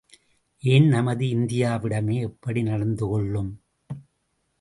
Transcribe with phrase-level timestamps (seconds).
[0.63, 3.61] ஏன் நமது இந்தியாவிடமே எப்படி நடந்து கொள்ளும்?